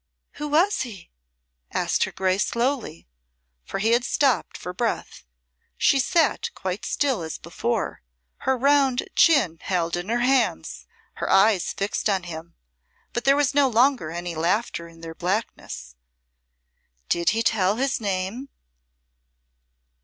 "Who 0.41 0.47
was 0.47 0.81
he?" 0.81 1.11
asked 1.71 2.05
her 2.05 2.11
Grace 2.11 2.47
slowly, 2.47 3.07
for 3.63 3.77
he 3.77 3.91
had 3.91 4.03
stopped 4.03 4.57
for 4.57 4.73
breath. 4.73 5.23
She 5.77 5.99
sat 5.99 6.49
quite 6.55 6.85
still 6.87 7.21
as 7.21 7.37
before, 7.37 8.01
her 8.37 8.57
round 8.57 9.07
chin 9.15 9.59
held 9.61 9.95
in 9.95 10.09
her 10.09 10.21
hands, 10.21 10.87
her 11.17 11.29
eyes 11.29 11.71
fixed 11.73 12.09
on 12.09 12.23
him, 12.23 12.55
but 13.13 13.25
there 13.25 13.35
was 13.35 13.53
no 13.53 13.69
longer 13.69 14.09
any 14.09 14.33
laughter 14.33 14.87
in 14.87 15.01
their 15.01 15.13
blackness. 15.13 15.95
"Did 17.07 17.29
he 17.37 17.43
tell 17.43 17.75
his 17.75 18.01
name?" 18.01 18.49